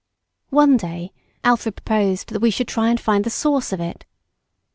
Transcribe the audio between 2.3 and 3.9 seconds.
we should try and find the source of